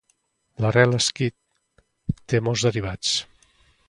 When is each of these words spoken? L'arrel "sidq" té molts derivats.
L'arrel 0.63 0.95
"sidq" 1.07 1.83
té 2.33 2.39
molts 2.47 2.65
derivats. 2.69 3.13